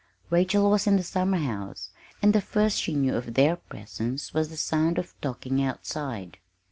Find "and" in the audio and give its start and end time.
2.23-2.33